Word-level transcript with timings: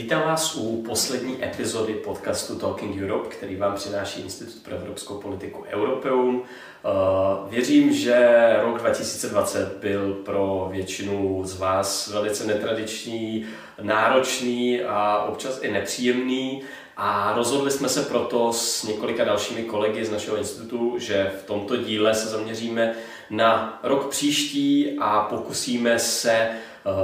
Vítám 0.00 0.22
vás 0.22 0.56
u 0.56 0.82
poslední 0.82 1.44
epizody 1.44 1.94
podcastu 1.94 2.58
Talking 2.58 3.02
Europe, 3.02 3.28
který 3.28 3.56
vám 3.56 3.74
přináší 3.74 4.20
Institut 4.20 4.62
pro 4.62 4.76
evropskou 4.76 5.14
politiku 5.14 5.64
Europeum. 5.70 6.42
Eh, 6.42 7.50
věřím, 7.50 7.92
že 7.92 8.16
rok 8.62 8.78
2020 8.78 9.76
byl 9.80 10.14
pro 10.14 10.68
většinu 10.72 11.44
z 11.44 11.58
vás 11.58 12.08
velice 12.08 12.46
netradiční, 12.46 13.46
náročný 13.82 14.80
a 14.82 15.24
občas 15.28 15.58
i 15.62 15.72
nepříjemný. 15.72 16.62
A 16.96 17.32
rozhodli 17.36 17.70
jsme 17.70 17.88
se 17.88 18.02
proto 18.02 18.52
s 18.52 18.82
několika 18.82 19.24
dalšími 19.24 19.62
kolegy 19.62 20.04
z 20.04 20.10
našeho 20.10 20.36
institutu, 20.36 20.98
že 20.98 21.32
v 21.40 21.46
tomto 21.46 21.76
díle 21.76 22.14
se 22.14 22.28
zaměříme 22.28 22.94
na 23.30 23.80
rok 23.82 24.08
příští 24.08 24.96
a 25.00 25.20
pokusíme 25.20 25.98
se 25.98 26.50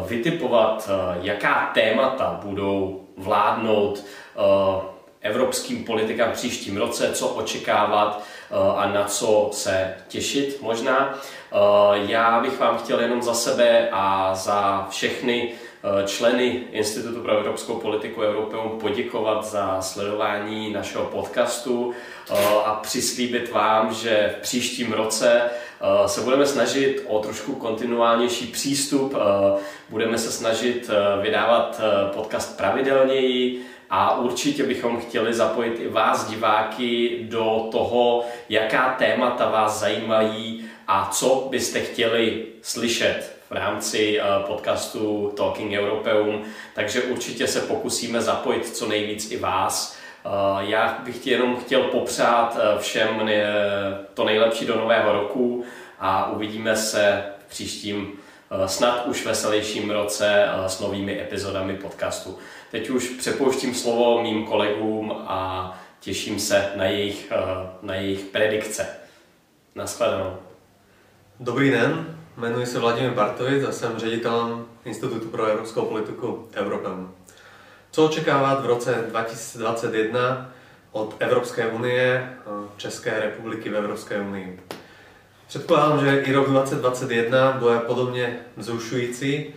vytipovat, 0.07 0.91
eh, 0.91 1.19
jaká 1.23 1.71
témata 1.75 2.41
budou 2.45 3.05
vládnout 3.17 4.05
eh, 4.05 4.41
evropským 5.21 5.85
politikám 5.85 6.33
příštím 6.33 6.77
roce, 6.77 7.13
co 7.13 7.29
očekávat 7.29 8.23
a 8.77 8.89
na 8.89 9.05
co 9.05 9.49
se 9.53 9.95
těšit 10.09 10.59
možná. 10.63 11.19
Já 11.95 12.41
bych 12.41 12.61
vám 12.61 12.79
chtěl 12.79 13.01
jenom 13.01 13.23
za 13.23 13.35
sebe 13.35 13.89
a 13.93 14.35
za 14.35 14.87
všechny 14.91 15.55
členy 16.07 16.65
Institutu 16.73 17.21
pro 17.21 17.39
evropskou 17.39 17.75
politiku 17.75 18.21
Europeum 18.21 18.79
poděkovat 18.81 19.45
za 19.45 19.83
sledování 19.83 20.73
našeho 20.73 21.05
podcastu 21.05 21.93
a 22.65 22.75
přislíbit 22.83 23.53
vám, 23.53 23.95
že 23.95 24.35
v 24.39 24.43
příštím 24.43 24.93
roce 24.93 25.41
Eh, 25.41 25.66
se 26.07 26.21
budeme 26.21 26.47
snažit 26.47 27.05
o 27.09 27.19
trošku 27.19 27.55
kontinuálnější 27.55 28.47
přístup, 28.47 29.15
eh, 29.15 29.61
budeme 29.91 30.19
se 30.19 30.33
snažit 30.33 30.91
eh, 30.91 31.23
vydávat 31.23 31.81
podcast 32.15 32.57
pravidelněji 32.57 33.63
a 33.91 34.19
určitě 34.19 34.63
bychom 34.63 35.01
chtěli 35.01 35.35
zapojit 35.35 35.81
i 35.81 35.89
vás, 35.89 36.29
diváky, 36.29 37.19
do 37.23 37.69
toho, 37.73 38.25
jaká 38.49 38.95
témata 38.99 39.51
vás 39.51 39.81
zajímají 39.81 40.65
a 40.89 41.09
co 41.13 41.49
byste 41.51 41.81
chtěli 41.81 42.47
slyšet 42.63 43.37
v 43.51 43.53
rámci 43.53 44.21
podcastu 44.47 45.33
Talking 45.37 45.73
Europeum, 45.73 46.43
takže 46.75 47.03
určitě 47.03 47.47
se 47.47 47.61
pokusíme 47.61 48.21
zapojit 48.21 48.77
co 48.77 48.89
nejvíc 48.89 49.31
i 49.31 49.37
vás. 49.37 49.96
Já 50.59 50.99
bych 51.05 51.27
jenom 51.27 51.57
chtěl 51.57 51.83
popřát 51.83 52.59
všem 52.79 53.31
to 54.15 54.25
nejlepší 54.25 54.67
do 54.67 54.77
nového 54.77 55.13
roku 55.13 55.65
a 55.99 56.31
uvidíme 56.31 56.77
se 56.77 57.25
v 57.47 57.51
příštím 57.51 58.13
eh, 58.51 58.69
snad 58.69 59.07
už 59.07 59.27
veselějším 59.27 59.91
roce 59.91 60.45
eh, 60.47 60.69
s 60.69 60.81
novými 60.81 61.21
epizodami 61.21 61.77
podcastu. 61.77 62.39
Teď 62.71 62.91
už 62.91 63.09
přepouštím 63.09 63.75
slovo 63.75 64.23
mým 64.23 64.45
kolegům 64.47 65.13
a 65.27 65.81
těším 66.01 66.41
se 66.41 66.73
na 66.77 66.85
jejich, 66.85 67.33
eh, 67.33 67.37
na 67.83 67.95
jejich 67.95 68.25
predikce. 68.25 68.87
Naschledanou. 69.75 70.37
Dobrý 71.41 71.71
den, 71.71 72.19
jmenuji 72.37 72.67
se 72.67 72.79
Vladimír 72.79 73.11
Bartovic 73.11 73.65
a 73.65 73.73
jsem 73.73 73.99
ředitelem 73.99 74.67
Institutu 74.85 75.29
pro 75.29 75.45
evropskou 75.45 75.83
politiku 75.83 76.49
Evropem. 76.53 77.16
Co 77.97 78.05
očekávat 78.05 78.63
v 78.63 78.67
roce 78.67 79.05
2021 79.09 80.51
od 80.93 81.17
Evropské 81.19 81.67
unie, 81.67 82.33
České 82.77 83.21
republiky 83.21 83.71
v 83.71 83.77
Evropské 83.77 84.21
unii? 84.21 84.63
Předpokládám, 85.49 86.05
že 86.05 86.21
i 86.21 86.33
rok 86.33 86.49
2021 86.49 87.53
bude 87.53 87.79
podobně 87.79 88.37
vzrušující, 88.57 89.55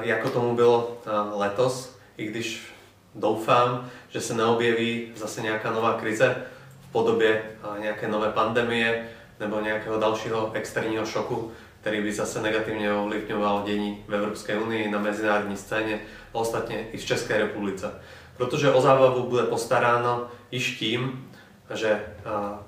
jako 0.00 0.30
tomu 0.30 0.56
bylo 0.56 0.98
letos, 1.36 1.96
i 2.16 2.26
když 2.26 2.74
doufám, 3.14 3.90
že 4.08 4.20
se 4.20 4.34
neobjeví 4.34 5.12
zase 5.16 5.40
nějaká 5.40 5.70
nová 5.70 5.92
krize 5.92 6.36
v 6.88 6.92
podobě 6.92 7.42
nějaké 7.78 8.08
nové 8.08 8.28
pandemie 8.28 9.08
nebo 9.40 9.60
nějakého 9.60 10.00
dalšího 10.00 10.50
externího 10.54 11.06
šoku, 11.06 11.52
který 11.80 12.00
by 12.00 12.12
zase 12.12 12.42
negativně 12.42 12.92
ovlivňoval 12.92 13.62
dění 13.66 14.04
v 14.08 14.14
Evropské 14.14 14.58
unii 14.58 14.90
na 14.90 14.98
mezinárodní 14.98 15.56
scéně 15.56 16.00
ostatně 16.32 16.88
i 16.92 16.98
v 16.98 17.04
České 17.04 17.38
republice. 17.38 17.94
Protože 18.36 18.72
o 18.72 18.80
zábavu 18.80 19.22
bude 19.22 19.42
postaráno 19.42 20.26
již 20.50 20.78
tím, 20.78 21.30
že 21.74 22.02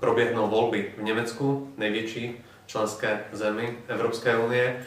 proběhnou 0.00 0.48
volby 0.48 0.94
v 0.98 1.02
Německu, 1.02 1.72
největší 1.76 2.44
členské 2.66 3.20
zemi 3.32 3.78
Evropské 3.88 4.36
unie. 4.36 4.86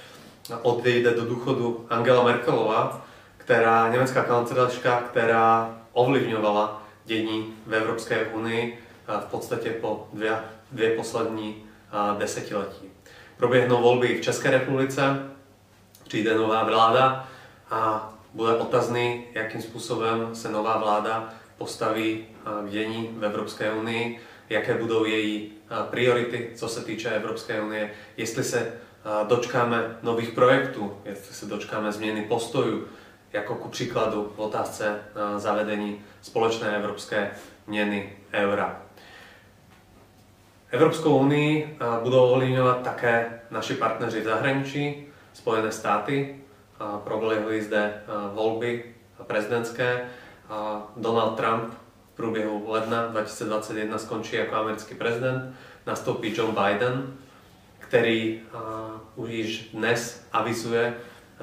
Odejde 0.61 1.11
do 1.11 1.25
důchodu 1.25 1.85
Angela 1.89 2.23
Merkelová, 2.23 3.05
která, 3.37 3.89
německá 3.89 4.23
kancelářka, 4.23 5.01
která 5.09 5.77
ovlivňovala 5.93 6.83
dění 7.05 7.53
v 7.65 7.73
Evropské 7.73 8.25
unii 8.25 8.79
v 9.07 9.25
podstatě 9.25 9.69
po 9.69 10.07
dvě, 10.13 10.35
dvě 10.71 10.89
poslední 10.89 11.63
desetiletí. 12.17 12.89
Proběhnou 13.37 13.81
volby 13.81 14.17
v 14.17 14.21
České 14.21 14.51
republice, 14.51 15.01
přijde 16.07 16.35
nová 16.35 16.63
vláda 16.63 17.27
a 17.69 18.13
bude 18.35 18.55
otazný, 18.55 19.23
jakým 19.33 19.61
způsobem 19.61 20.35
se 20.35 20.51
nová 20.51 20.77
vláda 20.77 21.33
postaví 21.57 22.25
k 22.67 22.69
dění 22.69 23.09
v 23.17 23.25
Evropské 23.25 23.71
unii, 23.71 24.19
jaké 24.49 24.73
budou 24.73 25.05
její 25.05 25.51
priority, 25.89 26.51
co 26.55 26.67
se 26.67 26.85
týče 26.85 27.09
Evropské 27.09 27.61
unie, 27.61 27.91
jestli 28.17 28.43
se 28.43 28.73
dočkáme 29.27 29.97
nových 30.03 30.29
projektů, 30.29 30.97
jestli 31.05 31.35
se 31.35 31.45
dočkáme 31.45 31.91
změny 31.91 32.21
postojů, 32.21 32.87
jako 33.33 33.55
ku 33.55 33.69
příkladu 33.69 34.33
v 34.35 34.39
otázce 34.39 34.99
zavedení 35.37 36.01
společné 36.21 36.75
evropské 36.75 37.31
měny 37.67 38.13
eura. 38.33 38.81
Evropskou 40.71 41.17
unii 41.17 41.77
budou 42.03 42.29
ovlivňovat 42.29 42.81
také 42.81 43.39
naši 43.51 43.73
partneři 43.73 44.21
v 44.21 44.23
zahraničí, 44.23 45.07
Spojené 45.33 45.71
státy. 45.71 46.35
Proběhly 47.03 47.61
zde 47.61 48.01
volby 48.33 48.95
prezidentské. 49.23 50.09
Donald 50.97 51.35
Trump 51.35 51.73
v 52.13 52.15
průběhu 52.15 52.65
ledna 52.67 53.07
2021 53.07 53.97
skončí 53.97 54.35
jako 54.35 54.55
americký 54.55 54.95
prezident, 54.95 55.55
nastoupí 55.87 56.33
John 56.37 56.55
Biden, 56.63 57.13
který 57.79 58.41
už 59.15 59.29
již 59.29 59.69
dnes 59.73 60.27
avizuje, 60.33 60.93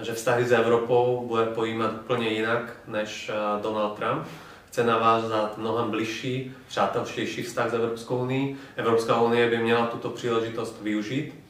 že 0.01 0.13
vztahy 0.13 0.45
s 0.45 0.53
Evropou 0.53 1.27
bude 1.29 1.45
pojímat 1.47 1.93
úplně 2.01 2.29
jinak 2.29 2.77
než 2.87 3.31
Donald 3.63 3.95
Trump. 3.95 4.27
Chce 4.69 4.85
navázat 4.85 5.59
mnohem 5.59 5.91
bližší, 5.91 6.55
přátelštější 6.69 7.43
vztah 7.43 7.71
s 7.71 7.75
Evropskou 7.75 8.17
unii. 8.17 8.57
Evropská 8.77 9.21
unie 9.21 9.51
by 9.51 9.59
měla 9.59 9.87
tuto 9.87 10.11
příležitost 10.11 10.83
využít, 10.83 11.42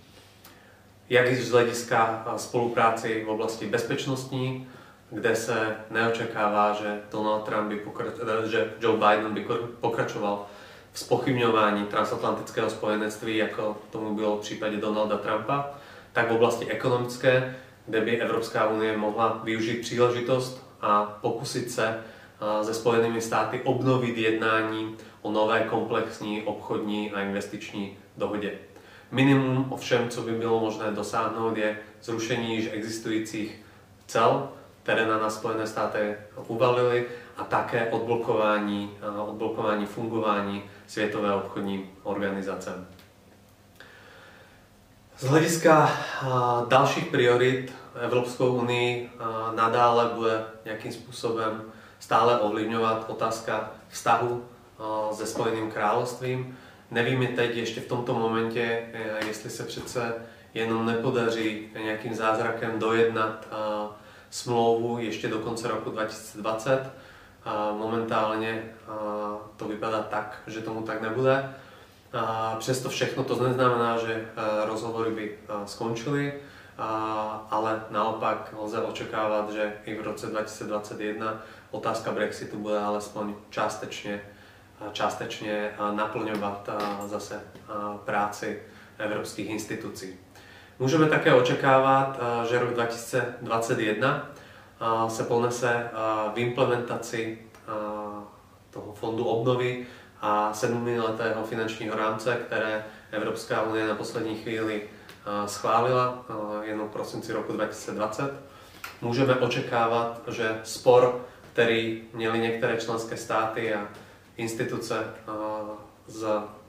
jak 1.12 1.26
i 1.26 1.36
z 1.36 1.50
hlediska 1.50 2.24
spolupráci 2.36 3.24
v 3.24 3.28
oblasti 3.28 3.66
bezpečnostní, 3.66 4.68
kde 5.10 5.36
se 5.36 5.76
neočekává, 5.90 6.72
že 6.72 7.00
Donald 7.10 7.44
Trump 7.44 7.68
by 7.68 7.76
pokračoval, 7.76 8.48
že 8.48 8.72
Joe 8.80 8.96
Biden 8.96 9.34
by 9.34 9.46
pokračoval 9.80 10.46
v 10.92 10.98
spochybňování 10.98 11.86
transatlantického 11.86 12.70
spojenectví, 12.70 13.36
jako 13.36 13.76
tomu 13.90 14.14
bylo 14.14 14.36
v 14.36 14.40
případě 14.40 14.76
Donalda 14.76 15.16
Trumpa, 15.16 15.70
tak 16.12 16.28
v 16.28 16.32
oblasti 16.32 16.66
ekonomické, 16.66 17.56
kde 17.86 18.00
by 18.00 18.20
Evropská 18.20 18.68
unie 18.68 18.96
mohla 18.96 19.40
využít 19.44 19.80
příležitost 19.80 20.66
a 20.80 21.18
pokusit 21.20 21.70
se 21.70 22.00
se 22.62 22.74
Spojenými 22.74 23.20
státy 23.20 23.60
obnovit 23.64 24.16
jednání 24.18 24.96
o 25.22 25.32
nové 25.32 25.60
komplexní 25.60 26.42
obchodní 26.42 27.12
a 27.12 27.20
investiční 27.20 27.96
dohodě. 28.16 28.52
Minimum 29.12 29.66
ovšem, 29.72 30.08
co 30.08 30.22
by 30.22 30.32
bylo 30.32 30.60
možné 30.60 30.90
dosáhnout, 30.90 31.56
je 31.56 31.78
zrušení 32.02 32.56
již 32.56 32.68
existujících 32.72 33.62
cel 34.06 34.48
které 34.82 35.06
na 35.06 35.18
nás 35.18 35.34
Spojené 35.34 35.66
státy 35.66 36.16
uvalily 36.46 37.06
a 37.36 37.44
také 37.44 37.90
odblokování, 37.90 38.90
odblokování 39.26 39.86
fungování 39.86 40.62
Světové 40.86 41.34
obchodní 41.34 41.90
organizace. 42.02 42.86
Z 45.18 45.24
hlediska 45.24 45.90
dalších 46.68 47.06
priorit 47.06 47.74
Evropskou 48.00 48.52
unii 48.52 49.10
nadále 49.54 50.10
bude 50.14 50.44
nějakým 50.64 50.92
způsobem 50.92 51.62
stále 51.98 52.40
ovlivňovat 52.40 53.04
otázka 53.08 53.70
vztahu 53.88 54.44
se 55.12 55.26
Spojeným 55.26 55.70
královstvím. 55.70 56.58
Nevíme 56.92 57.26
teď 57.26 57.56
ještě 57.56 57.80
v 57.80 57.86
tomto 57.86 58.14
momentě, 58.14 58.82
jestli 59.26 59.50
se 59.50 59.64
přece 59.64 60.14
jenom 60.54 60.86
nepodaří 60.86 61.68
nějakým 61.82 62.14
zázrakem 62.14 62.78
dojednat 62.78 63.48
smlouvu 64.30 64.98
ještě 64.98 65.28
do 65.28 65.38
konce 65.38 65.68
roku 65.68 65.90
2020. 65.90 66.90
A 67.44 67.72
momentálně 67.78 68.64
to 69.56 69.64
vypadá 69.68 70.02
tak, 70.02 70.42
že 70.46 70.60
tomu 70.60 70.82
tak 70.82 71.02
nebude. 71.02 71.54
Přesto 72.58 72.88
všechno 72.88 73.24
to 73.24 73.42
neznamená, 73.48 73.98
že 73.98 74.28
rozhovory 74.64 75.10
by 75.10 75.38
skončily. 75.64 76.32
ale 77.50 77.84
naopak 77.90 78.54
lze 78.58 78.80
očekávat, 78.80 79.50
že 79.52 79.72
i 79.84 79.94
v 79.94 80.04
roce 80.04 80.26
2021 80.26 81.42
otázka 81.70 82.12
Brexitu 82.12 82.58
bude 82.58 82.78
alespoň 82.78 83.34
částečně, 83.50 84.22
částečně 84.92 85.70
naplňovat 85.94 86.68
zase 87.06 87.40
práci 88.04 88.62
evropských 88.98 89.50
institucí. 89.50 90.18
Můžeme 90.78 91.06
také 91.06 91.34
očekávat, 91.34 92.20
že 92.48 92.58
rok 92.58 92.70
2021 92.70 94.30
se 95.08 95.24
ponese 95.24 95.90
v 96.34 96.38
implementaci 96.38 97.38
toho 98.70 98.92
fondu 98.92 99.24
obnovy 99.24 99.86
a 100.20 100.52
sedmiletého 100.52 101.44
finančního 101.44 101.96
rámce, 101.96 102.36
které 102.46 102.84
Evropská 103.10 103.62
unie 103.62 103.86
na 103.86 103.94
poslední 103.94 104.36
chvíli 104.36 104.82
schválila 105.46 106.24
jenom 106.62 106.88
v 106.88 106.92
prosinci 106.92 107.32
roku 107.32 107.52
2020. 107.52 108.32
Můžeme 109.00 109.34
očekávat, 109.34 110.20
že 110.28 110.60
spor, 110.62 111.26
který 111.52 112.02
měly 112.12 112.38
některé 112.38 112.76
členské 112.76 113.16
státy 113.16 113.74
a 113.74 113.88
instituce 114.36 115.04
s 116.06 116.24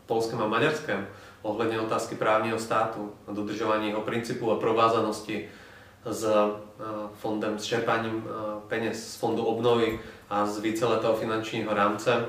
Polskem 0.06 0.42
a 0.42 0.48
Maďarskem 0.48 1.07
ohledně 1.42 1.80
otázky 1.80 2.15
právního 2.15 2.60
státu 2.60 3.12
a 3.27 3.31
dodržování 3.31 3.88
jeho 3.88 4.01
principů 4.01 4.51
a 4.51 4.60
provázanosti 4.60 5.50
s 6.06 6.27
fondem, 7.13 7.60
s 7.60 7.63
čerpáním 7.63 8.24
peněz 8.68 9.13
z 9.13 9.15
fondu 9.15 9.44
obnovy 9.44 10.00
a 10.30 10.45
z 10.45 10.60
víceletého 10.60 11.15
finančního 11.15 11.74
rámce 11.74 12.25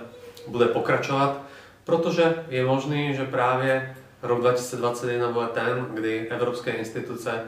bude 0.46 0.66
pokračovat, 0.66 1.40
protože 1.84 2.44
je 2.48 2.66
možný, 2.66 3.14
že 3.14 3.24
právě 3.24 3.96
rok 4.22 4.40
2021 4.40 5.32
bude 5.32 5.46
ten, 5.46 5.86
kdy 5.94 6.28
evropské 6.28 6.72
instituce 6.72 7.42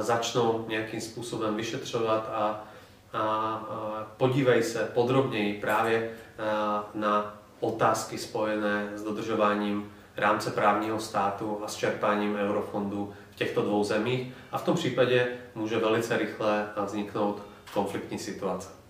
začnou 0.00 0.64
nějakým 0.68 1.00
způsobem 1.00 1.56
vyšetřovat 1.56 2.30
a, 2.32 2.64
a, 3.12 3.18
a 3.18 4.06
podívej 4.16 4.62
se 4.62 4.90
podrobněji 4.94 5.60
právě 5.60 6.10
na 6.94 7.38
otázky 7.60 8.18
spojené 8.18 8.90
s 8.94 9.02
dodržováním 9.02 9.92
rámce 10.16 10.50
právního 10.50 11.00
státu 11.00 11.60
a 11.64 11.68
s 11.68 11.76
čerpáním 11.76 12.36
eurofondů 12.36 13.12
v 13.30 13.34
těchto 13.34 13.62
dvou 13.62 13.84
zemích 13.84 14.32
a 14.52 14.58
v 14.58 14.64
tom 14.64 14.76
případě 14.76 15.38
může 15.54 15.78
velice 15.78 16.16
rychle 16.16 16.68
vzniknout 16.84 17.42
konfliktní 17.74 18.18
situace. 18.18 18.82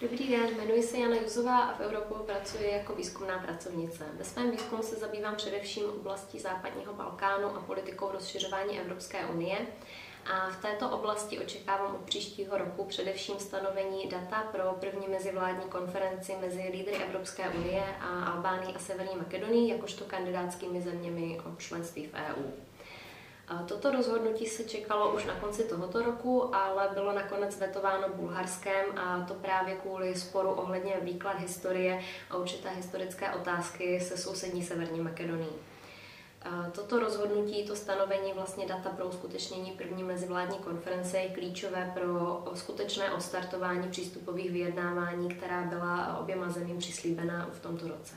Dobrý 0.00 0.28
den, 0.28 0.48
jmenuji 0.56 0.82
se 0.82 0.98
Jana 0.98 1.16
Juzová 1.16 1.58
a 1.58 1.74
v 1.76 1.80
Evropu 1.80 2.14
pracuji 2.14 2.70
jako 2.72 2.94
výzkumná 2.94 3.38
pracovnice. 3.38 4.04
Ve 4.18 4.24
svém 4.24 4.50
výzkumu 4.50 4.82
se 4.82 4.96
zabývám 4.96 5.36
především 5.36 5.84
oblastí 5.84 6.38
západního 6.38 6.94
Balkánu 6.94 7.46
a 7.56 7.60
politikou 7.60 8.12
rozšiřování 8.12 8.80
Evropské 8.80 9.26
unie. 9.26 9.58
A 10.30 10.50
v 10.50 10.62
této 10.62 10.90
oblasti 10.90 11.38
očekávám 11.38 11.94
od 11.94 12.00
příštího 12.00 12.58
roku 12.58 12.84
především 12.84 13.38
stanovení 13.38 14.08
data 14.08 14.42
pro 14.52 14.76
první 14.80 15.08
mezivládní 15.08 15.68
konferenci 15.68 16.36
mezi 16.40 16.68
lídry 16.72 16.96
Evropské 16.96 17.48
unie 17.48 17.84
a 18.00 18.24
Albánii 18.24 18.74
a 18.74 18.78
Severní 18.78 19.16
Makedonii 19.16 19.72
jakožto 19.72 20.04
kandidátskými 20.04 20.82
zeměmi 20.82 21.40
o 21.40 21.56
členství 21.56 22.06
v 22.06 22.14
EU. 22.14 22.42
Toto 23.68 23.90
rozhodnutí 23.90 24.46
se 24.46 24.64
čekalo 24.64 25.14
už 25.14 25.24
na 25.24 25.34
konci 25.34 25.64
tohoto 25.64 26.02
roku, 26.02 26.54
ale 26.54 26.88
bylo 26.94 27.12
nakonec 27.12 27.58
vetováno 27.58 28.08
Bulharskem 28.08 28.98
a 28.98 29.24
to 29.28 29.34
právě 29.34 29.74
kvůli 29.74 30.14
sporu 30.14 30.50
ohledně 30.50 30.94
výklad 31.02 31.38
historie 31.38 32.02
a 32.30 32.36
určité 32.36 32.70
historické 32.70 33.30
otázky 33.30 34.00
se 34.00 34.16
sousední 34.16 34.62
Severní 34.62 35.00
Makedonií. 35.00 35.52
Toto 36.72 36.98
rozhodnutí, 36.98 37.64
to 37.64 37.76
stanovení 37.76 38.32
vlastně 38.32 38.66
data 38.66 38.90
pro 38.90 39.06
uskutečnění 39.06 39.70
první 39.70 40.04
mezivládní 40.04 40.58
konference 40.58 41.18
je 41.18 41.28
klíčové 41.28 41.92
pro 41.94 42.44
skutečné 42.54 43.12
odstartování 43.12 43.88
přístupových 43.88 44.50
vyjednávání, 44.50 45.28
která 45.28 45.62
byla 45.62 46.18
oběma 46.18 46.48
zemím 46.48 46.78
přislíbena 46.78 47.48
v 47.52 47.60
tomto 47.60 47.88
roce. 47.88 48.14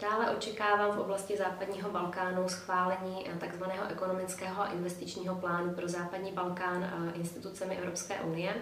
Dále 0.00 0.30
očekávám 0.30 0.96
v 0.96 1.00
oblasti 1.00 1.36
západního 1.36 1.90
Balkánu 1.90 2.48
schválení 2.48 3.26
tzv. 3.50 3.64
ekonomického 3.88 4.62
a 4.62 4.72
investičního 4.72 5.34
plánu 5.34 5.74
pro 5.74 5.88
západní 5.88 6.32
Balkán 6.32 7.12
institucemi 7.14 7.76
Evropské 7.76 8.20
unie. 8.20 8.54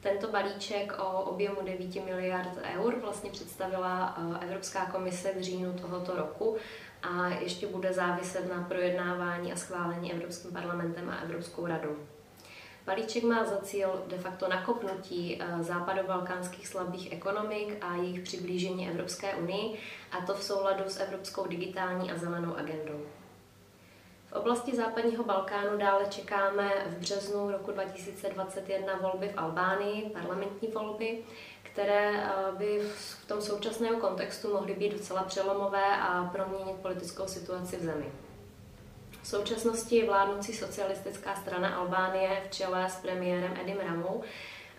Tento 0.00 0.28
balíček 0.28 0.92
o 0.98 1.20
objemu 1.22 1.56
9 1.64 1.94
miliard 1.94 2.58
eur 2.74 3.00
vlastně 3.00 3.30
představila 3.30 4.18
eh, 4.18 4.44
Evropská 4.44 4.86
komise 4.86 5.32
v 5.38 5.42
říjnu 5.42 5.72
tohoto 5.72 6.16
roku 6.16 6.56
a 7.02 7.28
ještě 7.28 7.66
bude 7.66 7.92
záviset 7.92 8.48
na 8.54 8.62
projednávání 8.68 9.52
a 9.52 9.56
schválení 9.56 10.12
Evropským 10.12 10.52
parlamentem 10.52 11.10
a 11.10 11.16
Evropskou 11.16 11.66
radou. 11.66 11.96
Balíček 12.86 13.24
má 13.24 13.44
za 13.44 13.56
cíl 13.56 14.04
de 14.06 14.18
facto 14.18 14.48
nakopnutí 14.48 15.38
eh, 15.40 15.62
západobalkánských 15.62 16.68
slabých 16.68 17.12
ekonomik 17.12 17.76
a 17.80 17.96
jejich 17.96 18.20
přiblížení 18.20 18.88
Evropské 18.88 19.34
unii, 19.34 19.78
a 20.12 20.26
to 20.26 20.34
v 20.34 20.42
souladu 20.42 20.84
s 20.86 21.00
Evropskou 21.00 21.46
digitální 21.46 22.12
a 22.12 22.18
zelenou 22.18 22.56
agendou. 22.56 23.00
V 24.26 24.32
oblasti 24.32 24.76
západního 24.76 25.24
Balkánu 25.24 25.78
dále 25.78 26.06
čekáme 26.10 26.70
v 26.86 26.98
březnu 26.98 27.50
roku 27.50 27.72
2021 27.72 28.96
volby 28.96 29.28
v 29.28 29.38
Albánii, 29.38 30.10
parlamentní 30.10 30.68
volby, 30.68 31.18
které 31.72 32.24
eh, 32.24 32.32
by 32.58 32.80
v 32.94 33.26
tom 33.26 33.40
současném 33.40 34.00
kontextu 34.00 34.52
mohly 34.52 34.74
být 34.74 34.92
docela 34.92 35.22
přelomové 35.22 35.96
a 35.96 36.24
proměnit 36.24 36.76
politickou 36.76 37.26
situaci 37.26 37.76
v 37.76 37.82
zemi. 37.82 38.06
V 39.22 39.28
současnosti 39.28 40.06
vládnoucí 40.06 40.54
socialistická 40.54 41.34
strana 41.34 41.76
Albánie 41.76 42.42
v 42.46 42.50
čele 42.50 42.90
s 42.90 42.96
premiérem 42.96 43.56
Edim 43.62 43.78
Ramou 43.78 44.22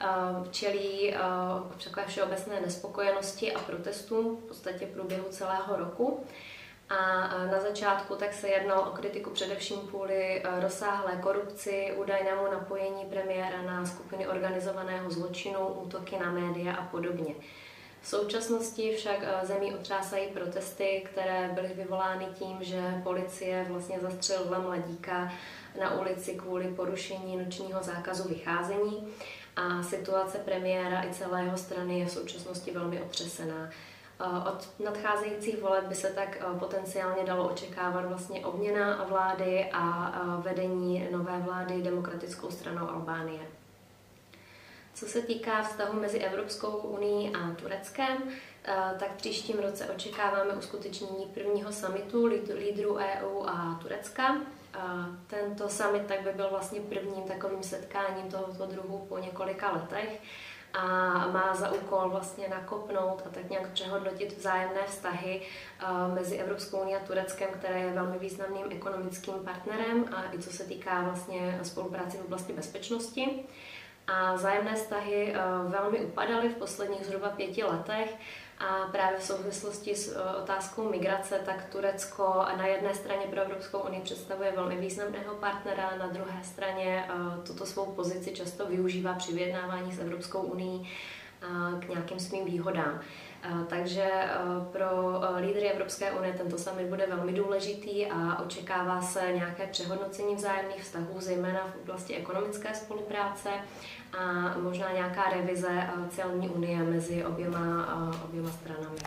eh, 0.01 0.05
čelí 0.51 1.13
eh, 1.13 1.19
takové 1.83 2.05
všeobecné 2.07 2.61
nespokojenosti 2.61 3.53
a 3.53 3.59
protestům 3.59 4.37
v 4.37 4.47
podstatě 4.47 4.85
v 4.85 4.93
průběhu 4.93 5.25
celého 5.29 5.75
roku. 5.75 6.25
A 6.91 7.27
na 7.51 7.59
začátku 7.59 8.15
tak 8.15 8.33
se 8.33 8.49
jednalo 8.49 8.81
o 8.81 8.91
kritiku 8.91 9.29
především 9.29 9.79
kvůli 9.79 10.41
eh, 10.43 10.59
rozsáhlé 10.59 11.15
korupci, 11.15 11.93
údajnému 11.97 12.51
napojení 12.51 13.05
premiéra 13.05 13.61
na 13.61 13.85
skupiny 13.85 14.27
organizovaného 14.27 15.11
zločinu, 15.11 15.67
útoky 15.67 16.19
na 16.19 16.31
média 16.31 16.73
a 16.73 16.85
podobně. 16.85 17.35
V 18.01 18.07
současnosti 18.07 18.95
však 18.95 19.17
eh, 19.21 19.45
zemí 19.45 19.73
otřásají 19.73 20.27
protesty, 20.27 21.03
které 21.11 21.49
byly 21.53 21.67
vyvolány 21.67 22.25
tím, 22.33 22.57
že 22.61 23.01
policie 23.03 23.65
vlastně 23.69 23.99
zastřelila 23.99 24.59
mladíka 24.59 25.31
na 25.79 25.99
ulici 25.99 26.33
kvůli 26.33 26.67
porušení 26.67 27.37
nočního 27.37 27.83
zákazu 27.83 28.29
vycházení 28.29 29.07
a 29.55 29.83
situace 29.83 30.37
premiéra 30.37 31.03
i 31.03 31.13
celé 31.13 31.43
jeho 31.43 31.57
strany 31.57 31.99
je 31.99 32.05
v 32.05 32.11
současnosti 32.11 32.71
velmi 32.71 33.01
otřesená. 33.01 33.69
Eh, 34.23 34.49
od 34.49 34.69
nadcházejících 34.79 35.61
voleb 35.61 35.83
by 35.83 35.95
se 35.95 36.09
tak 36.09 36.37
eh, 36.41 36.59
potenciálně 36.59 37.23
dalo 37.23 37.49
očekávat 37.49 38.05
vlastně 38.05 38.45
obměna 38.45 39.05
vlády 39.09 39.69
a 39.73 40.11
vedení 40.37 41.07
nové 41.11 41.39
vlády 41.39 41.81
demokratickou 41.81 42.51
stranou 42.51 42.89
Albánie. 42.89 43.39
Co 44.93 45.05
se 45.05 45.21
týká 45.21 45.63
vztahu 45.63 45.99
mezi 45.99 46.19
Evropskou 46.19 46.71
unii 46.71 47.33
a 47.33 47.55
Tureckem, 47.55 48.17
eh, 48.63 48.95
tak 48.99 49.15
příštím 49.15 49.59
roce 49.59 49.85
očekáváme 49.85 50.53
uskutečnění 50.53 51.25
prvního 51.33 51.71
samitu 51.71 52.25
lídrů 52.55 52.95
EU 52.95 53.43
a 53.47 53.79
Turecka. 53.81 54.37
Tento 55.27 55.69
summit 55.69 56.05
tak 56.07 56.21
by 56.21 56.33
byl 56.33 56.49
vlastně 56.49 56.81
prvním 56.81 57.23
takovým 57.23 57.63
setkáním 57.63 58.31
tohoto 58.31 58.65
druhu 58.65 59.05
po 59.09 59.17
několika 59.17 59.71
letech 59.71 60.21
a 60.73 60.83
má 61.27 61.55
za 61.55 61.71
úkol 61.71 62.09
vlastně 62.09 62.47
nakopnout 62.47 63.23
a 63.25 63.29
tak 63.29 63.49
nějak 63.49 63.71
přehodnotit 63.71 64.37
vzájemné 64.37 64.81
vztahy 64.87 65.41
eh, 65.41 65.85
mezi 66.13 66.35
Evropskou 66.35 66.77
unii 66.77 66.95
a 66.95 66.99
Tureckem, 66.99 67.49
které 67.53 67.79
je 67.79 67.93
velmi 67.93 68.19
významným 68.19 68.65
ekonomickým 68.69 69.33
partnerem 69.33 70.05
a 70.15 70.33
i 70.33 70.39
co 70.39 70.51
se 70.51 70.63
týká 70.63 71.01
vlastně 71.01 71.59
spolupráce 71.63 72.17
v 72.17 72.25
oblasti 72.25 72.53
bezpečnosti. 72.53 73.45
A 74.07 74.33
vzájemné 74.33 74.75
vztahy 74.75 75.33
eh, 75.33 75.39
velmi 75.67 75.99
upadaly 75.99 76.49
v 76.49 76.55
posledních 76.55 77.05
zhruba 77.05 77.29
pěti 77.29 77.63
letech 77.63 78.15
a 78.59 78.87
právě 78.91 79.19
v 79.19 79.23
souvislosti 79.23 79.95
s 79.95 80.15
eh, 80.15 80.35
otázkou 80.35 80.89
migrace, 80.89 81.41
tak 81.45 81.65
Turecko 81.71 82.45
na 82.57 82.67
jedné 82.67 82.95
straně 82.95 83.25
pro 83.29 83.41
Evropskou 83.41 83.79
unii 83.79 84.01
představuje 84.01 84.51
velmi 84.51 84.75
významného 84.75 85.35
partnera, 85.35 85.91
na 85.99 86.07
druhé 86.07 86.43
straně 86.43 87.05
eh, 87.09 87.47
tuto 87.47 87.65
svou 87.65 87.85
pozici 87.85 88.31
často 88.31 88.65
využívá 88.65 89.13
při 89.13 89.33
vyjednávání 89.33 89.91
s 89.91 89.99
Evropskou 89.99 90.41
unii 90.41 90.89
k 91.79 91.89
nějakým 91.89 92.19
svým 92.19 92.45
výhodám. 92.45 93.01
Takže 93.67 94.09
pro 94.71 95.21
lídry 95.39 95.71
Evropské 95.71 96.11
unie 96.11 96.33
tento 96.33 96.57
summit 96.57 96.87
bude 96.87 97.07
velmi 97.07 97.33
důležitý 97.33 98.05
a 98.05 98.41
očekává 98.45 99.01
se 99.01 99.21
nějaké 99.33 99.67
přehodnocení 99.67 100.35
vzájemných 100.35 100.83
vztahů, 100.83 101.13
zejména 101.17 101.59
v 101.59 101.81
oblasti 101.83 102.15
ekonomické 102.15 102.73
spolupráce 102.73 103.49
a 104.19 104.55
možná 104.61 104.91
nějaká 104.91 105.23
revize 105.29 105.89
celní 106.09 106.49
unie 106.49 106.83
mezi 106.83 107.25
oběma, 107.25 107.87
oběma 108.25 108.49
stranami. 108.49 108.97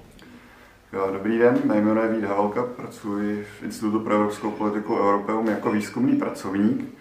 Dobrý 1.12 1.38
den, 1.38 1.60
mé 1.64 1.80
jméno 1.80 2.02
je 2.02 2.08
Vít 2.08 2.24
Havelka, 2.24 2.62
pracuji 2.62 3.44
v 3.44 3.62
Institutu 3.62 4.00
pro 4.00 4.14
evropskou 4.14 4.50
politiku 4.50 4.94
Europeum 4.98 5.48
jako 5.48 5.70
výzkumný 5.70 6.16
pracovník. 6.16 6.94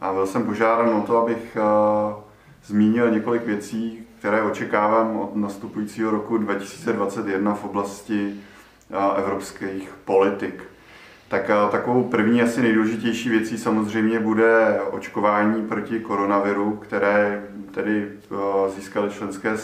A 0.00 0.12
byl 0.12 0.26
jsem 0.26 0.46
požádán 0.46 0.88
o 0.88 1.02
to, 1.02 1.18
abych 1.18 1.56
zmínil 2.64 3.10
několik 3.10 3.42
věcí, 3.42 4.05
které 4.18 4.42
očekávám 4.42 5.16
od 5.16 5.36
nastupujícího 5.36 6.10
roku 6.10 6.38
2021 6.38 7.54
v 7.54 7.64
oblasti 7.64 8.34
evropských 9.16 9.90
politik. 10.04 10.64
Tak 11.28 11.50
takovou 11.70 12.04
první 12.04 12.42
asi 12.42 12.62
nejdůležitější 12.62 13.28
věcí 13.28 13.58
samozřejmě 13.58 14.20
bude 14.20 14.80
očkování 14.90 15.66
proti 15.66 16.00
koronaviru, 16.00 16.76
které 16.76 17.44
tedy 17.74 18.08
získaly 18.76 19.10
členské 19.10 19.56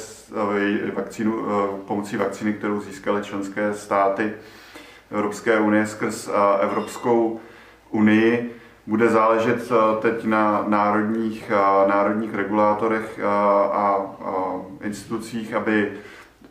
vakcínu, 0.95 1.47
pomocí 1.87 2.17
vakcíny, 2.17 2.53
kterou 2.53 2.81
získaly 2.81 3.23
členské 3.23 3.75
státy 3.75 4.33
Evropské 5.11 5.61
unie 5.61 5.87
skrz 5.87 6.31
Evropskou 6.61 7.41
unii. 7.91 8.62
Bude 8.87 9.09
záležet 9.09 9.73
teď 10.01 10.25
na 10.25 10.65
národních, 10.69 11.51
národních 11.87 12.35
regulátorech 12.35 13.21
a 13.73 14.01
institucích, 14.81 15.55
aby 15.55 15.93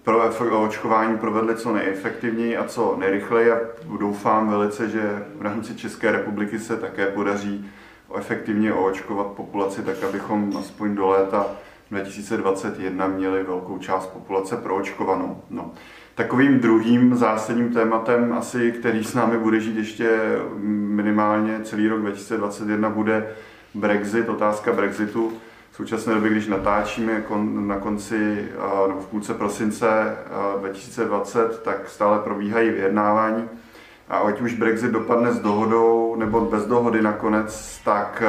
pro 0.04 0.62
očkování 0.64 1.18
provedli 1.18 1.56
co 1.56 1.74
nejefektivněji 1.74 2.58
a 2.58 2.66
co 2.66 2.96
nejrychleji 3.00 3.52
a 3.52 3.58
doufám 4.00 4.50
velice, 4.50 4.90
že 4.90 5.26
v 5.36 5.42
rámci 5.42 5.76
České 5.76 6.12
republiky 6.12 6.60
se 6.60 6.78
také 6.78 7.08
podaří 7.08 7.72
efektivně 8.16 8.74
oočkovat 8.74 9.28
populaci, 9.28 9.82
tak 9.82 10.04
abychom 10.04 10.58
aspoň 10.58 10.96
do 10.96 11.08
léta 11.08 11.46
2021 11.92 13.08
měli 13.08 13.44
velkou 13.44 13.78
část 13.78 14.08
populace 14.08 14.58
proočkovanou. 14.58 15.42
No. 15.50 15.72
Takovým 16.16 16.60
druhým 16.60 17.16
zásadním 17.16 17.74
tématem, 17.74 18.34
asi, 18.34 18.72
který 18.72 19.04
s 19.04 19.14
námi 19.14 19.38
bude 19.38 19.60
žít 19.60 19.78
ještě 19.78 20.20
minimálně 20.68 21.60
celý 21.64 21.88
rok 21.88 22.00
2021, 22.02 22.90
bude 22.90 23.28
Brexit, 23.74 24.30
otázka 24.30 24.74
Brexitu. 24.74 25.34
V 25.72 25.76
současné 25.76 26.14
době, 26.14 26.32
když 26.32 26.48
natáčíme 26.48 27.24
na 27.46 27.78
konci 27.78 28.46
nebo 28.88 29.00
v 29.02 29.08
půlce 29.08 29.34
prosince 29.34 30.18
2020, 30.60 31.64
tak 31.64 31.90
stále 31.90 32.20
probíhají 32.20 32.70
vyjednávání. 32.70 33.50
A 34.10 34.18
ať 34.18 34.42
už 34.42 34.54
Brexit 34.54 34.92
dopadne 34.92 35.32
s 35.32 35.40
dohodou 35.40 36.16
nebo 36.20 36.42
bez 36.42 36.66
dohody 36.66 37.02
nakonec, 37.02 37.82
tak, 37.86 38.24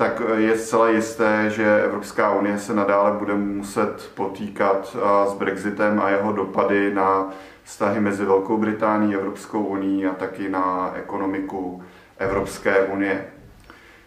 tak 0.00 0.22
je 0.36 0.58
zcela 0.58 0.90
jisté, 0.90 1.50
že 1.50 1.82
Evropská 1.84 2.30
unie 2.30 2.58
se 2.58 2.74
nadále 2.74 3.12
bude 3.12 3.34
muset 3.34 4.10
potýkat 4.14 4.96
s 5.28 5.34
Brexitem 5.34 6.00
a 6.00 6.08
jeho 6.08 6.32
dopady 6.32 6.94
na 6.94 7.28
vztahy 7.62 8.00
mezi 8.00 8.24
Velkou 8.24 8.56
Británií, 8.56 9.14
Evropskou 9.14 9.62
unii 9.62 10.06
a 10.06 10.14
taky 10.14 10.48
na 10.48 10.92
ekonomiku 10.94 11.82
Evropské 12.18 12.80
unie. 12.80 13.24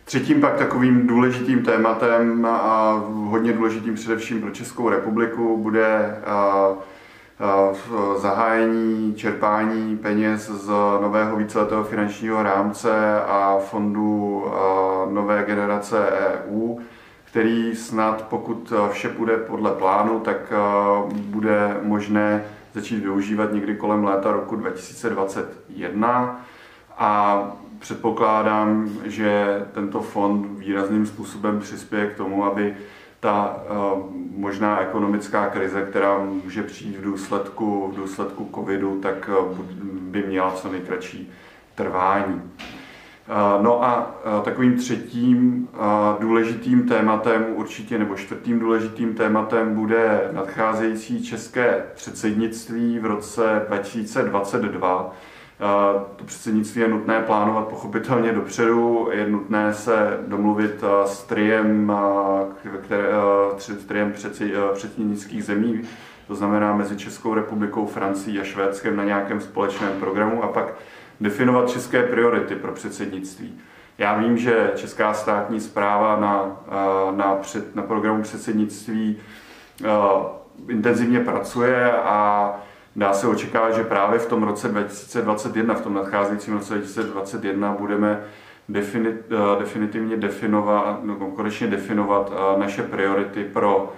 Třetím 0.05 0.41
pak 0.41 0.55
takovým 0.55 1.07
důležitým 1.07 1.63
tématem 1.63 2.45
a 2.45 2.93
hodně 3.13 3.53
důležitým 3.53 3.95
především 3.95 4.41
pro 4.41 4.51
Českou 4.51 4.89
republiku 4.89 5.57
bude 5.57 6.17
zahájení 8.17 9.15
čerpání 9.15 9.97
peněz 9.97 10.49
z 10.49 10.67
nového 11.01 11.35
víceletého 11.35 11.83
finančního 11.83 12.43
rámce 12.43 13.21
a 13.21 13.57
fondu 13.59 14.45
nové 15.11 15.43
generace 15.43 16.07
EU, 16.11 16.77
který 17.23 17.75
snad, 17.75 18.21
pokud 18.29 18.73
vše 18.91 19.09
půjde 19.09 19.37
podle 19.37 19.71
plánu, 19.71 20.19
tak 20.19 20.53
bude 21.07 21.77
možné 21.81 22.43
začít 22.73 22.99
využívat 22.99 23.53
někdy 23.53 23.75
kolem 23.75 24.03
léta 24.03 24.31
roku 24.31 24.55
2021. 24.55 26.41
A 26.97 27.41
předpokládám, 27.79 28.89
že 29.03 29.61
tento 29.73 30.01
fond 30.01 30.59
výrazným 30.59 31.05
způsobem 31.05 31.59
přispěje 31.59 32.07
k 32.07 32.17
tomu, 32.17 32.45
aby 32.45 32.75
ta 33.23 33.55
uh, 33.69 34.03
možná 34.37 34.79
ekonomická 34.79 35.47
krize, 35.49 35.81
která 35.89 36.17
může 36.17 36.63
přijít 36.63 36.97
v 36.97 37.01
důsledku, 37.03 37.91
v 37.93 37.95
důsledku 37.95 38.49
covidu, 38.55 38.99
tak 39.01 39.29
uh, 39.41 39.57
by 40.01 40.23
měla 40.23 40.51
co 40.51 40.71
nejkratší 40.71 41.31
trvání. 41.75 42.33
Uh, 42.33 43.63
no 43.63 43.83
a 43.83 44.15
takovým 44.43 44.77
třetím 44.77 45.67
důležitým 46.19 46.87
tématem, 46.87 47.45
určitě 47.55 47.99
nebo 47.99 48.15
čtvrtým 48.15 48.59
důležitým 48.59 49.13
tématem 49.13 49.75
bude 49.75 50.29
nadcházející 50.31 51.23
české 51.23 51.83
předsednictví 51.95 52.99
v 52.99 53.05
roce 53.05 53.65
2022 53.67 55.13
to 56.15 56.23
předsednictví 56.25 56.81
je 56.81 56.87
nutné 56.87 57.21
plánovat 57.21 57.67
pochopitelně 57.67 58.31
dopředu, 58.31 59.09
je 59.11 59.27
nutné 59.27 59.73
se 59.73 60.19
domluvit 60.27 60.83
s 61.05 61.23
triem, 61.23 61.93
které, 62.83 63.07
triem 63.87 64.13
předsednických 64.73 65.43
zemí, 65.43 65.81
to 66.27 66.35
znamená 66.35 66.75
mezi 66.75 66.97
Českou 66.97 67.33
republikou, 67.33 67.85
Francií 67.85 68.39
a 68.39 68.43
Švédskem 68.43 68.95
na 68.95 69.03
nějakém 69.03 69.41
společném 69.41 69.91
programu 69.99 70.43
a 70.43 70.47
pak 70.47 70.73
definovat 71.21 71.69
české 71.69 72.03
priority 72.03 72.55
pro 72.55 72.71
předsednictví. 72.71 73.59
Já 73.97 74.17
vím, 74.17 74.37
že 74.37 74.71
Česká 74.75 75.13
státní 75.13 75.59
zpráva 75.59 76.19
na, 76.19 76.57
na, 77.15 77.35
před, 77.35 77.75
na 77.75 77.83
programu 77.83 78.23
předsednictví 78.23 79.17
intenzivně 80.67 81.19
pracuje 81.19 81.91
a 81.91 82.49
dá 82.95 83.13
se 83.13 83.27
očekávat, 83.27 83.71
že 83.71 83.83
právě 83.83 84.19
v 84.19 84.25
tom 84.25 84.43
roce 84.43 84.67
2021, 84.67 85.73
v 85.73 85.81
tom 85.81 85.93
nadcházejícím 85.93 86.53
roce 86.53 86.73
2021 86.73 87.75
budeme 87.79 88.23
eh, 88.75 89.59
definitivně 89.59 90.17
definovat, 90.17 90.99
no, 91.03 91.15
konečně 91.15 91.67
definovat 91.67 92.33
eh, 92.35 92.59
naše 92.59 92.83
priority 92.83 93.43
pro 93.43 93.93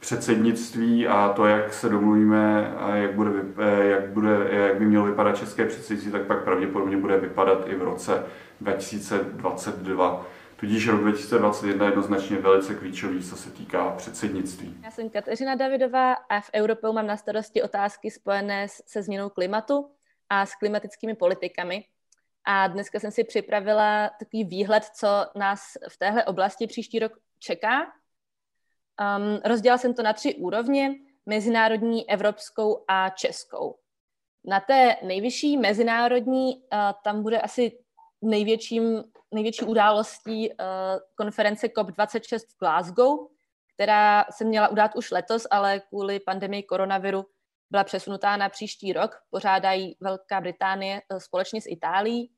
předsednictví 0.00 1.08
a 1.08 1.32
to, 1.36 1.46
jak 1.46 1.72
se 1.72 1.88
domluvíme 1.88 2.74
a 2.78 2.94
jak, 2.94 3.14
bude, 3.14 3.30
eh, 3.58 3.84
jak, 3.84 4.08
bude, 4.08 4.48
jak 4.50 4.78
by 4.78 4.84
mělo 4.84 5.04
vypadat 5.04 5.36
české 5.36 5.64
předsednictví, 5.66 6.12
tak 6.12 6.22
pak 6.22 6.44
pravděpodobně 6.44 6.96
bude 6.96 7.16
vypadat 7.16 7.64
i 7.66 7.74
v 7.74 7.82
roce 7.82 8.22
2022. 8.60 10.26
Tudíž 10.60 10.88
rok 10.88 11.00
2021 11.00 11.84
je 11.84 11.88
jednoznačně 11.88 12.36
velice 12.36 12.74
klíčový, 12.74 13.22
co 13.22 13.36
se 13.36 13.50
týká 13.50 13.90
předsednictví. 13.90 14.74
Já 14.84 14.90
jsem 14.90 15.10
Kateřina 15.10 15.54
Davidová 15.54 16.12
a 16.12 16.40
v 16.40 16.50
Europeu 16.54 16.92
mám 16.92 17.06
na 17.06 17.16
starosti 17.16 17.62
otázky 17.62 18.10
spojené 18.10 18.66
se 18.68 19.02
změnou 19.02 19.28
klimatu 19.28 19.90
a 20.28 20.46
s 20.46 20.54
klimatickými 20.54 21.14
politikami. 21.14 21.84
A 22.44 22.66
dneska 22.68 23.00
jsem 23.00 23.10
si 23.10 23.24
připravila 23.24 24.10
takový 24.18 24.44
výhled, 24.44 24.84
co 24.84 25.08
nás 25.36 25.62
v 25.90 25.96
téhle 25.96 26.24
oblasti 26.24 26.66
příští 26.66 26.98
rok 26.98 27.12
čeká. 27.38 27.80
Um, 27.82 29.40
rozdělala 29.44 29.78
jsem 29.78 29.94
to 29.94 30.02
na 30.02 30.12
tři 30.12 30.34
úrovně, 30.34 30.94
mezinárodní, 31.26 32.10
evropskou 32.10 32.84
a 32.88 33.10
českou. 33.10 33.78
Na 34.44 34.60
té 34.60 34.96
nejvyšší 35.02 35.56
mezinárodní 35.56 36.56
uh, 36.56 36.78
tam 37.04 37.22
bude 37.22 37.40
asi 37.40 37.78
největším 38.22 39.04
největší 39.34 39.64
událostí 39.64 40.50
uh, 40.50 40.56
konference 41.14 41.66
COP26 41.66 42.38
v 42.38 42.58
Glasgow, 42.58 43.18
která 43.74 44.24
se 44.30 44.44
měla 44.44 44.68
udát 44.68 44.96
už 44.96 45.10
letos, 45.10 45.46
ale 45.50 45.80
kvůli 45.80 46.20
pandemii 46.20 46.62
koronaviru 46.62 47.26
byla 47.70 47.84
přesunutá 47.84 48.36
na 48.36 48.48
příští 48.48 48.92
rok. 48.92 49.10
Pořádají 49.30 49.96
Velká 50.00 50.40
Británie 50.40 51.02
uh, 51.12 51.18
společně 51.18 51.60
s 51.60 51.66
Itálií 51.66 52.32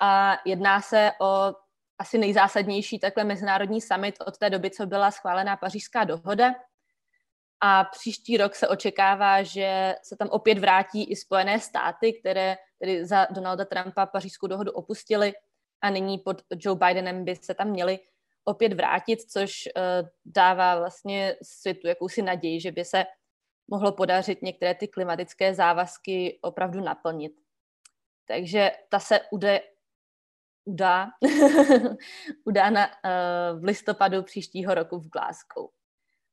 a 0.00 0.38
jedná 0.44 0.80
se 0.80 1.12
o 1.20 1.52
asi 1.98 2.18
nejzásadnější 2.18 2.98
takhle 2.98 3.24
mezinárodní 3.24 3.80
summit 3.80 4.14
od 4.26 4.38
té 4.38 4.50
doby, 4.50 4.70
co 4.70 4.86
byla 4.86 5.10
schválená 5.10 5.56
pařížská 5.56 6.04
dohoda. 6.04 6.54
A 7.60 7.84
příští 7.84 8.36
rok 8.36 8.54
se 8.54 8.68
očekává, 8.68 9.42
že 9.42 9.94
se 10.02 10.16
tam 10.16 10.28
opět 10.28 10.58
vrátí 10.58 11.04
i 11.04 11.16
Spojené 11.16 11.60
státy, 11.60 12.12
které 12.12 12.56
tedy 12.78 13.06
za 13.06 13.26
Donalda 13.30 13.64
Trumpa 13.64 14.06
pařížskou 14.06 14.46
dohodu 14.46 14.72
opustili 14.72 15.32
a 15.84 15.90
nyní 15.90 16.18
pod 16.18 16.42
Joe 16.56 16.78
Bidenem 16.78 17.24
by 17.24 17.36
se 17.36 17.54
tam 17.54 17.68
měli 17.68 17.98
opět 18.44 18.72
vrátit, 18.72 19.20
což 19.30 19.68
uh, 19.76 20.08
dává 20.24 20.78
vlastně 20.78 21.36
světu 21.42 21.86
jakousi 21.86 22.22
naději, 22.22 22.60
že 22.60 22.72
by 22.72 22.84
se 22.84 23.04
mohlo 23.68 23.92
podařit 23.92 24.42
některé 24.42 24.74
ty 24.74 24.88
klimatické 24.88 25.54
závazky 25.54 26.38
opravdu 26.42 26.80
naplnit. 26.80 27.32
Takže 28.28 28.70
ta 28.88 28.98
se 28.98 29.20
ude, 29.32 29.60
udá, 30.64 31.06
udá 32.44 32.70
na, 32.70 32.86
uh, 32.86 33.60
v 33.60 33.64
listopadu 33.64 34.22
příštího 34.22 34.74
roku 34.74 34.98
v 34.98 35.08
Glasgow. 35.08 35.68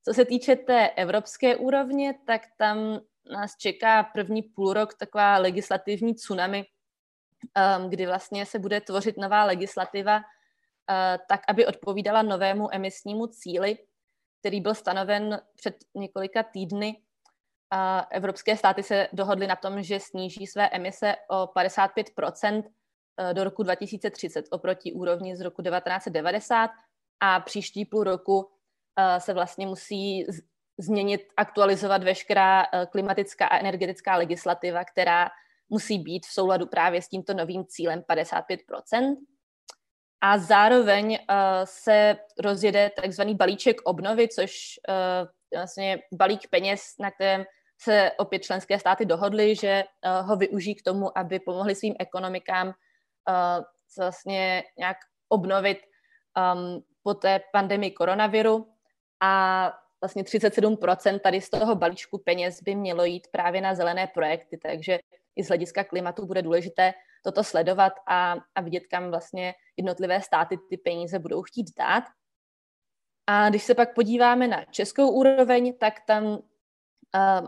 Co 0.06 0.14
se 0.14 0.26
týče 0.26 0.56
té 0.56 0.90
evropské 0.90 1.56
úrovně, 1.56 2.14
tak 2.28 2.42
tam 2.58 3.00
nás 3.34 3.58
čeká 3.58 4.04
první 4.04 4.42
půlrok 4.42 4.94
taková 4.94 5.38
legislativní 5.38 6.16
tsunami, 6.16 6.66
um, 7.44 7.90
kdy 7.90 8.06
vlastně 8.06 8.46
se 8.46 8.60
bude 8.60 8.82
tvořit 8.82 9.18
nová 9.18 9.44
legislativa 9.44 10.18
uh, 10.18 10.24
tak, 11.30 11.42
aby 11.48 11.66
odpovídala 11.66 12.22
novému 12.22 12.76
emisnímu 12.76 13.28
cíli, 13.28 13.78
který 14.40 14.62
byl 14.62 14.76
stanoven 14.76 15.42
před 15.56 15.76
několika 15.96 16.44
týdny. 16.44 16.98
Uh, 17.74 18.02
evropské 18.10 18.58
státy 18.58 18.84
se 18.84 19.08
dohodly 19.14 19.48
na 19.48 19.56
tom, 19.56 19.84
že 19.84 20.00
sníží 20.00 20.48
své 20.48 20.70
emise 20.70 21.16
o 21.30 21.48
55 21.48 22.08
uh, 22.20 23.34
do 23.34 23.44
roku 23.44 23.64
2030 23.64 24.46
oproti 24.52 24.94
úrovni 24.94 25.36
z 25.36 25.42
roku 25.42 25.62
1990 25.62 26.72
a 27.20 27.40
příští 27.40 27.86
půl 27.86 28.04
roku 28.04 28.52
se 29.18 29.34
vlastně 29.34 29.68
musí 29.68 30.26
změnit, 30.80 31.22
aktualizovat 31.38 32.04
veškerá 32.04 32.66
klimatická 32.92 33.48
a 33.48 33.58
energetická 33.58 34.16
legislativa, 34.16 34.84
která 34.84 35.30
musí 35.72 36.00
být 36.00 36.26
v 36.26 36.34
souladu 36.34 36.66
právě 36.66 37.02
s 37.02 37.08
tímto 37.08 37.34
novým 37.34 37.66
cílem 37.66 38.02
55% 38.02 39.16
a 40.22 40.38
zároveň 40.38 41.12
uh, 41.12 41.36
se 41.64 42.18
rozjede 42.40 42.92
takzvaný 43.02 43.36
balíček 43.36 43.82
obnovy, 43.82 44.28
což 44.28 44.80
uh, 44.90 45.28
vlastně 45.54 46.00
balík 46.14 46.48
peněz, 46.50 46.82
na 47.00 47.12
kterém 47.12 47.46
se 47.82 48.12
opět 48.18 48.44
členské 48.44 48.80
státy 48.80 49.06
dohodly, 49.06 49.56
že 49.56 49.84
uh, 49.84 50.28
ho 50.28 50.36
využijí 50.36 50.76
k 50.76 50.84
tomu, 50.84 51.18
aby 51.18 51.40
pomohli 51.40 51.76
svým 51.76 51.96
ekonomikám 52.00 52.68
uh, 52.68 52.74
vlastně 53.98 54.64
nějak 54.78 54.98
obnovit 55.30 55.78
um, 56.54 56.84
po 57.04 57.14
té 57.14 57.42
pandemii 57.54 57.92
koronaviru. 57.92 58.68
A 59.22 59.74
vlastně 60.02 60.24
37% 60.24 61.20
tady 61.20 61.42
z 61.42 61.50
toho 61.50 61.76
balíčku 61.76 62.18
peněz 62.18 62.62
by 62.62 62.76
mělo 62.76 63.06
jít 63.06 63.28
právě 63.32 63.62
na 63.62 63.76
zelené 63.76 64.08
projekty, 64.08 64.58
takže 64.58 65.00
i 65.36 65.44
z 65.44 65.48
hlediska 65.48 65.84
klimatu 65.84 66.26
bude 66.26 66.42
důležité 66.42 66.94
toto 67.24 67.44
sledovat 67.44 67.94
a, 68.08 68.36
a 68.56 68.62
vidět, 68.62 68.88
kam 68.88 69.10
vlastně 69.10 69.54
jednotlivé 69.78 70.22
státy 70.22 70.58
ty 70.70 70.78
peníze 70.78 71.20
budou 71.20 71.42
chtít 71.42 71.68
dát. 71.78 72.04
A 73.28 73.50
když 73.50 73.64
se 73.64 73.76
pak 73.76 73.96
podíváme 73.96 74.48
na 74.48 74.66
českou 74.66 75.12
úroveň, 75.12 75.78
tak 75.78 75.94
tam 76.08 76.24
um, 76.26 76.40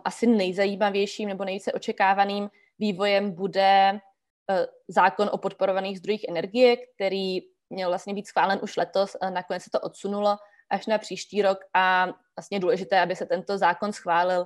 asi 0.05 0.27
nejzajímavějším 0.27 1.29
nebo 1.29 1.45
nejvíce 1.45 1.73
očekávaným 1.73 2.49
vývojem 2.79 3.31
bude 3.31 3.91
uh, 3.93 4.57
zákon 4.87 5.29
o 5.31 5.37
podporovaných 5.37 5.97
zdrojích 5.97 6.25
energie, 6.29 6.77
který 6.77 7.39
měl 7.69 7.89
vlastně 7.89 8.13
být 8.13 8.27
schválen 8.27 8.59
už 8.63 8.77
letos, 8.77 9.15
a 9.21 9.29
nakonec 9.29 9.63
se 9.63 9.69
to 9.69 9.79
odsunulo 9.79 10.37
až 10.69 10.85
na 10.85 10.97
příští 10.97 11.41
rok 11.41 11.59
a 11.73 12.07
vlastně 12.37 12.59
důležité, 12.59 13.01
aby 13.01 13.15
se 13.15 13.25
tento 13.25 13.57
zákon 13.57 13.93
schválil 13.93 14.45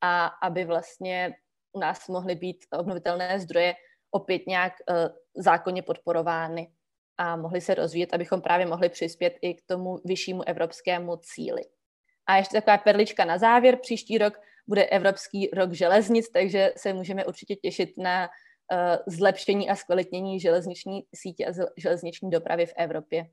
a 0.00 0.26
aby 0.26 0.64
vlastně 0.64 1.34
u 1.76 1.78
nás 1.78 2.08
mohly 2.08 2.34
být 2.34 2.56
obnovitelné 2.78 3.40
zdroje 3.40 3.74
opět 4.10 4.46
nějak 4.46 4.72
uh, 4.72 4.96
zákonně 5.34 5.82
podporovány 5.82 6.70
a 7.18 7.36
mohly 7.36 7.60
se 7.60 7.74
rozvíjet, 7.74 8.14
abychom 8.14 8.40
právě 8.40 8.66
mohli 8.66 8.88
přispět 8.88 9.34
i 9.42 9.54
k 9.54 9.62
tomu 9.66 9.98
vyššímu 10.04 10.48
evropskému 10.48 11.16
cíli. 11.16 11.62
A 12.26 12.36
ještě 12.36 12.54
taková 12.54 12.78
perlička 12.78 13.24
na 13.24 13.38
závěr. 13.38 13.76
Příští 13.76 14.18
rok 14.18 14.40
bude 14.66 14.84
Evropský 14.84 15.50
rok 15.52 15.72
železnic, 15.72 16.28
takže 16.28 16.72
se 16.76 16.92
můžeme 16.92 17.24
určitě 17.24 17.56
těšit 17.56 17.98
na 17.98 18.28
uh, 18.28 18.96
zlepšení 19.06 19.70
a 19.70 19.74
zkvalitnění 19.74 20.40
železniční 20.40 21.02
sítě 21.14 21.46
a 21.46 21.52
železniční 21.76 22.30
dopravy 22.30 22.66
v 22.66 22.72
Evropě. 22.76 23.26